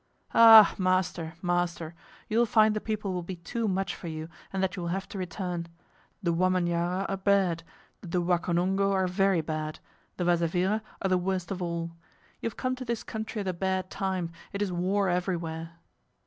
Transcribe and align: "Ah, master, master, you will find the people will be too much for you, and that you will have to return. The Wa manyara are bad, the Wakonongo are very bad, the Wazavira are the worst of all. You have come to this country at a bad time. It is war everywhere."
"Ah, 0.33 0.73
master, 0.79 1.35
master, 1.43 1.93
you 2.27 2.39
will 2.39 2.47
find 2.47 2.75
the 2.75 2.81
people 2.81 3.13
will 3.13 3.21
be 3.21 3.35
too 3.35 3.67
much 3.67 3.93
for 3.93 4.07
you, 4.07 4.29
and 4.51 4.63
that 4.63 4.75
you 4.75 4.81
will 4.81 4.89
have 4.89 5.07
to 5.09 5.19
return. 5.19 5.67
The 6.23 6.33
Wa 6.33 6.49
manyara 6.49 7.05
are 7.07 7.17
bad, 7.17 7.61
the 8.01 8.19
Wakonongo 8.19 8.91
are 8.93 9.05
very 9.05 9.41
bad, 9.41 9.77
the 10.17 10.23
Wazavira 10.23 10.81
are 11.03 11.07
the 11.07 11.19
worst 11.19 11.51
of 11.51 11.61
all. 11.61 11.91
You 12.41 12.47
have 12.47 12.57
come 12.57 12.75
to 12.77 12.83
this 12.85 13.03
country 13.03 13.41
at 13.41 13.47
a 13.47 13.53
bad 13.53 13.91
time. 13.91 14.31
It 14.51 14.63
is 14.63 14.71
war 14.71 15.07
everywhere." 15.07 15.73